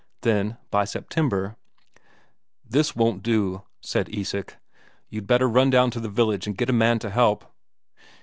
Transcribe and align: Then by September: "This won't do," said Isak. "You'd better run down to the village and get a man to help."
Then 0.21 0.57
by 0.71 0.85
September: 0.85 1.57
"This 2.67 2.95
won't 2.95 3.21
do," 3.21 3.61
said 3.81 4.09
Isak. 4.09 4.57
"You'd 5.09 5.27
better 5.27 5.47
run 5.47 5.69
down 5.69 5.91
to 5.91 5.99
the 5.99 6.09
village 6.09 6.47
and 6.47 6.57
get 6.57 6.71
a 6.71 6.73
man 6.73 6.97
to 6.97 7.11
help." 7.11 7.45